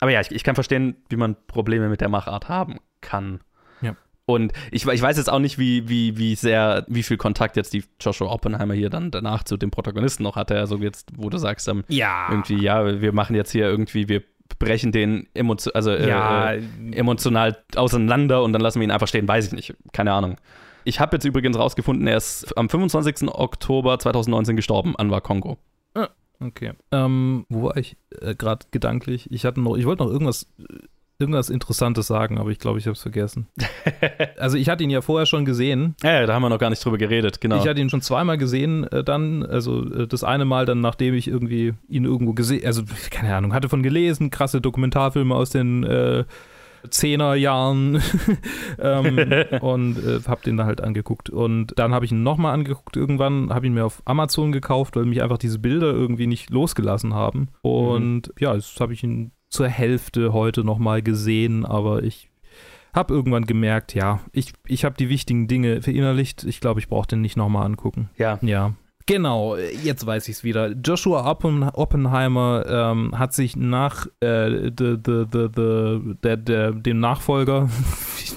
[0.00, 3.40] Aber ja, ich, ich kann verstehen, wie man Probleme mit der Machart haben kann.
[4.26, 7.72] Und ich, ich weiß jetzt auch nicht, wie, wie, wie sehr, wie viel Kontakt jetzt
[7.72, 10.58] die Joshua Oppenheimer hier dann danach zu dem Protagonisten noch hatte.
[10.58, 12.26] Also jetzt, wo du sagst, ähm, ja.
[12.30, 14.24] irgendwie, ja, wir machen jetzt hier irgendwie, wir
[14.58, 16.52] brechen den emotio also, äh, ja.
[16.52, 16.62] äh,
[16.92, 19.74] emotional auseinander und dann lassen wir ihn einfach stehen, weiß ich nicht.
[19.92, 20.38] Keine Ahnung.
[20.82, 23.28] Ich habe jetzt übrigens rausgefunden, er ist am 25.
[23.28, 25.58] Oktober 2019 gestorben, Anwar Kongo.
[25.94, 26.08] Ah,
[26.40, 26.72] okay.
[26.90, 29.30] Ähm, wo war ich äh, gerade gedanklich?
[29.30, 30.46] Ich hatte noch, ich wollte noch irgendwas
[31.18, 33.46] irgendwas Interessantes sagen, aber ich glaube, ich habe es vergessen.
[34.38, 35.94] also ich hatte ihn ja vorher schon gesehen.
[36.02, 37.56] Ja, da haben wir noch gar nicht drüber geredet, genau.
[37.56, 41.14] Ich hatte ihn schon zweimal gesehen äh, dann, also äh, das eine Mal dann, nachdem
[41.14, 45.84] ich irgendwie ihn irgendwo gesehen, also keine Ahnung, hatte von gelesen, krasse Dokumentarfilme aus den
[45.84, 46.24] äh,
[46.90, 48.02] Zehnerjahren
[48.78, 49.16] ähm,
[49.60, 51.30] und äh, habe den da halt angeguckt.
[51.30, 55.04] Und dann habe ich ihn nochmal angeguckt irgendwann, habe ihn mir auf Amazon gekauft, weil
[55.04, 57.48] mich einfach diese Bilder irgendwie nicht losgelassen haben.
[57.62, 58.34] Und mhm.
[58.38, 62.30] ja, jetzt habe ich ihn zur Hälfte heute nochmal gesehen, aber ich
[62.96, 66.44] habe irgendwann gemerkt, ja, ich, ich habe die wichtigen Dinge verinnerlicht.
[66.44, 68.08] Ich glaube, ich brauche den nicht nochmal angucken.
[68.16, 68.38] Ja.
[68.40, 68.74] Ja.
[69.08, 70.72] Genau, jetzt weiß ich es wieder.
[70.72, 77.68] Joshua Oppen, Oppenheimer ähm, hat sich nach äh, de, de, de, der, der, dem Nachfolger,
[78.18, 78.35] ich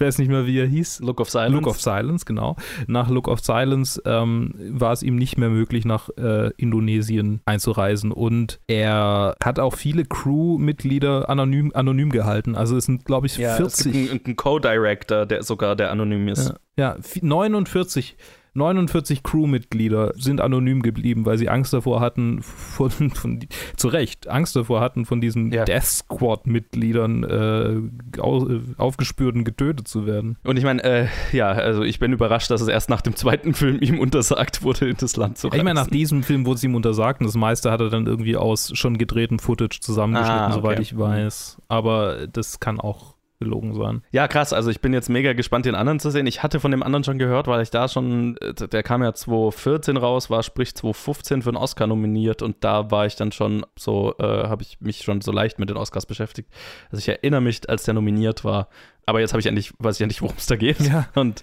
[0.00, 1.00] weiß nicht mehr, wie er hieß.
[1.00, 1.54] Look of Silence.
[1.54, 2.56] Look of Silence, genau.
[2.86, 8.12] Nach Look of Silence ähm, war es ihm nicht mehr möglich, nach äh, Indonesien einzureisen.
[8.12, 12.54] Und er hat auch viele Crewmitglieder anonym, anonym gehalten.
[12.54, 13.86] Also es sind, glaube ich, ja, 40.
[13.86, 16.54] Es gibt einen, einen Co-Director, der sogar der anonym ist.
[16.76, 18.16] Ja, ja 49
[18.54, 23.40] 49 Crewmitglieder sind anonym geblieben, weil sie Angst davor hatten, von, von,
[23.76, 25.64] zu Recht, Angst davor hatten, von diesen ja.
[25.64, 30.36] Death Squad-Mitgliedern äh, aufgespürt und getötet zu werden.
[30.44, 33.54] Und ich meine, äh, ja, also ich bin überrascht, dass es erst nach dem zweiten
[33.54, 35.58] Film ihm untersagt wurde, in das Land zu reisen.
[35.58, 38.06] Ich meine, nach diesem Film wurde es ihm untersagt und das meiste hat er dann
[38.06, 40.54] irgendwie aus schon gedrehtem Footage zusammengeschnitten, ah, okay.
[40.54, 41.58] soweit ich weiß.
[41.68, 44.02] Aber das kann auch gelogen sein.
[44.12, 44.52] Ja, krass.
[44.52, 46.26] Also ich bin jetzt mega gespannt, den anderen zu sehen.
[46.26, 49.96] Ich hatte von dem anderen schon gehört, weil ich da schon, der kam ja 2014
[49.96, 54.14] raus, war sprich 2015 für einen Oscar nominiert und da war ich dann schon so,
[54.18, 56.50] äh, habe ich mich schon so leicht mit den Oscars beschäftigt.
[56.90, 58.68] Also ich erinnere mich, als der nominiert war.
[59.06, 60.80] Aber jetzt habe ich endlich, weiß ich endlich, worum es da geht.
[60.80, 61.08] Ja.
[61.14, 61.42] Und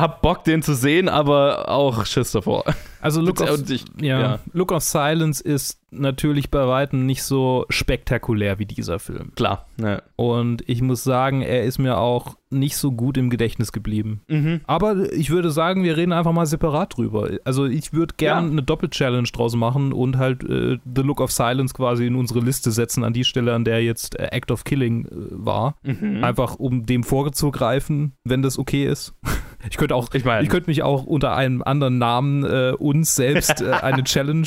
[0.00, 2.64] hab Bock, den zu sehen, aber auch Schiss davor.
[3.00, 4.38] Also Look of, ich, ja, ja.
[4.52, 9.32] Look of Silence ist natürlich bei weitem nicht so spektakulär wie dieser Film.
[9.34, 9.66] Klar.
[9.80, 10.02] Ja.
[10.16, 14.20] Und ich muss sagen, er ist mir auch nicht so gut im Gedächtnis geblieben.
[14.28, 14.60] Mhm.
[14.66, 17.30] Aber ich würde sagen, wir reden einfach mal separat drüber.
[17.44, 21.74] Also ich würde gerne eine Doppel-Challenge draus machen und halt äh, The Look of Silence
[21.74, 25.06] quasi in unsere Liste setzen, an die Stelle, an der jetzt äh, Act of Killing
[25.06, 25.76] äh, war.
[25.82, 26.22] Mhm.
[26.22, 29.14] Einfach um dem vorzugreifen, wenn das okay ist.
[29.70, 33.14] Ich könnte auch, ich, mein, ich könnte mich auch unter einem anderen Namen äh, uns
[33.14, 34.46] selbst äh, eine Challenge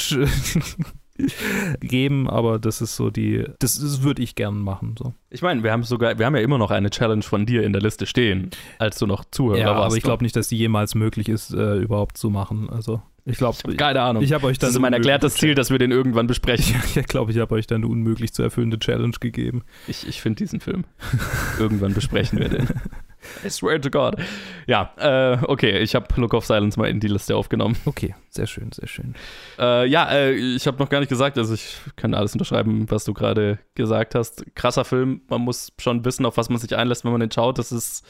[1.81, 4.95] geben, aber das ist so die, das, das würde ich gern machen.
[4.97, 5.13] So.
[5.29, 7.73] Ich meine, wir haben sogar, wir haben ja immer noch eine Challenge von dir in
[7.73, 9.85] der Liste stehen, als du noch Zuhörer ja, warst.
[9.87, 12.69] aber ich glaube nicht, dass die jemals möglich ist, äh, überhaupt zu machen.
[12.69, 14.23] Also ich glaube, keine Ahnung.
[14.23, 16.81] Ich habe euch dann das ist mein erklärtes Ziel, dass wir den irgendwann besprechen.
[16.95, 19.63] ich glaube, ich habe euch dann eine unmöglich zu erfüllende Challenge gegeben.
[19.87, 20.85] Ich, ich finde diesen Film.
[21.59, 22.67] irgendwann besprechen wir den.
[23.45, 24.17] I swear to God.
[24.67, 27.75] Ja, äh, okay, ich habe Look of Silence mal in die Liste aufgenommen.
[27.85, 29.15] Okay, sehr schön, sehr schön.
[29.57, 33.05] Äh, ja, äh, ich habe noch gar nicht gesagt, also ich kann alles unterschreiben, was
[33.05, 34.45] du gerade gesagt hast.
[34.55, 37.57] Krasser Film, man muss schon wissen, auf was man sich einlässt, wenn man den schaut.
[37.57, 38.05] Das ist,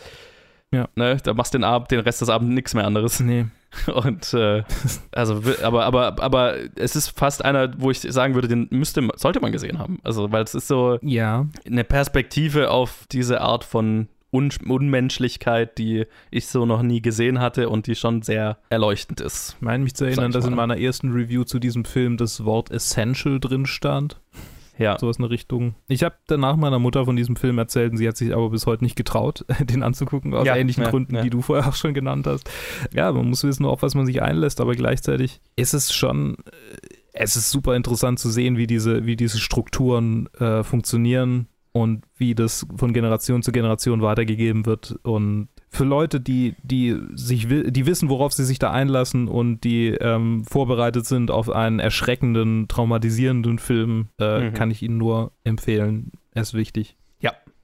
[0.71, 3.19] ja, ne, da machst du den Abend, den Rest des Abends nichts mehr anderes.
[3.19, 3.45] Nee.
[3.93, 4.63] Und äh,
[5.11, 9.39] also, aber, aber, aber es ist fast einer, wo ich sagen würde, den müsste, sollte
[9.39, 9.99] man gesehen haben.
[10.03, 11.45] Also, weil es ist so ja.
[11.65, 17.69] eine Perspektive auf diese Art von Un Unmenschlichkeit, die ich so noch nie gesehen hatte
[17.69, 19.55] und die schon sehr erleuchtend ist.
[19.55, 22.69] Ich meine mich zu erinnern, dass in meiner ersten Review zu diesem Film das Wort
[22.71, 24.19] Essential drin stand.
[24.79, 24.97] Ja.
[24.97, 25.75] Sowas in der Richtung.
[25.89, 28.65] Ich habe danach meiner Mutter von diesem Film erzählt und sie hat sich aber bis
[28.65, 31.21] heute nicht getraut, den anzugucken, aus Ja, ähnlichen ja, Gründen, ja.
[31.21, 32.49] die du vorher auch schon genannt hast.
[32.93, 36.87] Ja, man muss wissen, auf was man sich einlässt, aber gleichzeitig ist es schon, äh,
[37.11, 42.35] es ist super interessant zu sehen, wie diese, wie diese Strukturen äh, funktionieren und wie
[42.35, 44.95] das von Generation zu Generation weitergegeben wird.
[45.03, 49.89] Und für Leute, die, die sich die wissen, worauf sie sich da einlassen und die
[49.89, 54.53] ähm, vorbereitet sind auf einen erschreckenden, traumatisierenden Film, äh, Mhm.
[54.53, 56.11] kann ich Ihnen nur empfehlen.
[56.33, 56.95] Er ist wichtig.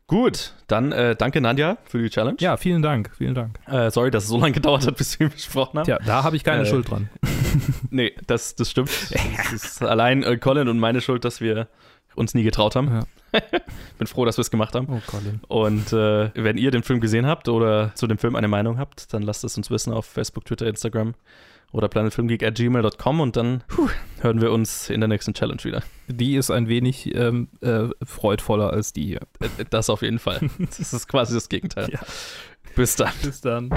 [0.07, 2.37] Gut, dann äh, danke Nadja für die Challenge.
[2.39, 3.57] Ja, vielen Dank, vielen Dank.
[3.65, 5.85] Äh, sorry, dass es so lange gedauert hat, bis wir besprochen haben.
[5.85, 7.09] Tja, da habe ich keine Äh, Schuld dran.
[7.89, 8.91] Nee, das, das stimmt.
[9.51, 11.67] Es ist allein äh, Colin und meine Schuld, dass wir
[12.13, 12.99] uns nie getraut haben.
[13.97, 14.87] Bin froh, dass wir es gemacht haben.
[14.89, 15.39] Oh, Colin.
[15.47, 19.13] Und äh, wenn ihr den Film gesehen habt oder zu dem Film eine Meinung habt,
[19.13, 21.15] dann lasst es uns wissen auf Facebook, Twitter, Instagram
[21.71, 23.89] oder planetfilmgeek.gmail.com und dann puh,
[24.21, 25.83] hören wir uns in der nächsten Challenge wieder.
[26.07, 29.21] Die ist ein wenig ähm, äh, freudvoller als die hier.
[29.39, 30.39] Äh, Das auf jeden Fall.
[30.59, 31.89] Das ist quasi das Gegenteil.
[31.91, 31.99] Ja.
[32.75, 33.11] Bis dann.
[33.21, 33.69] Bis dann.